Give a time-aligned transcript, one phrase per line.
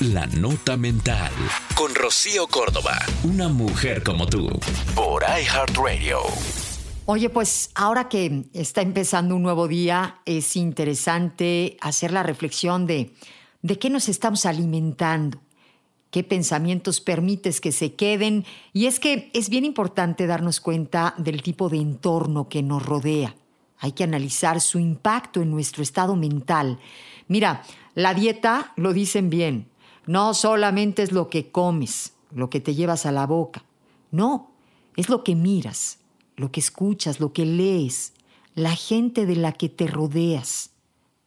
[0.00, 1.30] La Nota Mental.
[1.74, 2.98] Con Rocío Córdoba.
[3.22, 4.48] Una mujer como tú.
[4.94, 6.20] Por iHeartRadio.
[7.04, 13.14] Oye, pues ahora que está empezando un nuevo día, es interesante hacer la reflexión de
[13.60, 15.38] de qué nos estamos alimentando,
[16.10, 18.46] qué pensamientos permites que se queden.
[18.72, 23.36] Y es que es bien importante darnos cuenta del tipo de entorno que nos rodea.
[23.76, 26.78] Hay que analizar su impacto en nuestro estado mental.
[27.28, 27.64] Mira,
[27.94, 29.69] la dieta, lo dicen bien,
[30.10, 33.64] no solamente es lo que comes, lo que te llevas a la boca.
[34.10, 34.50] No,
[34.96, 36.00] es lo que miras,
[36.34, 38.12] lo que escuchas, lo que lees,
[38.56, 40.70] la gente de la que te rodeas.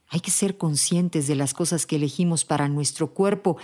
[0.09, 3.55] Hay que ser conscientes de las cosas que elegimos para nuestro cuerpo,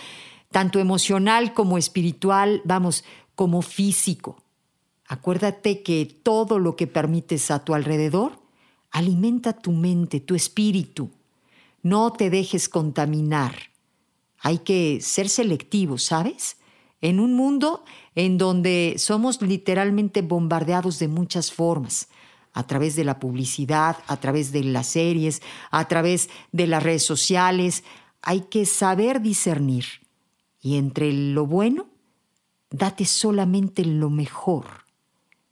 [0.52, 3.04] tanto emocional como espiritual, vamos,
[3.36, 4.42] como físico.
[5.06, 8.40] Acuérdate que todo lo que permites a tu alrededor
[8.90, 11.10] alimenta tu mente, tu espíritu.
[11.84, 13.69] No te dejes contaminar.
[14.42, 16.58] Hay que ser selectivos, ¿sabes?
[17.02, 17.84] En un mundo
[18.16, 22.10] en donde somos literalmente bombardeados de muchas formas
[22.54, 25.42] a través de la publicidad, a través de las series,
[25.72, 27.84] a través de las redes sociales.
[28.22, 29.86] Hay que saber discernir.
[30.62, 31.88] Y entre lo bueno,
[32.70, 34.66] date solamente lo mejor.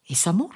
[0.05, 0.55] Es amor.